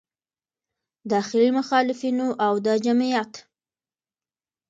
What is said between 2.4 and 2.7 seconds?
او د